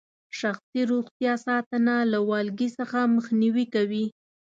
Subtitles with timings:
[0.39, 4.05] شخصي روغتیا ساتنه له والګي څخه مخنیوي کوي.